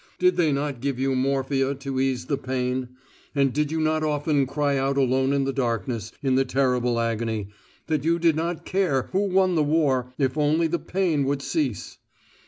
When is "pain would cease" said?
10.79-11.99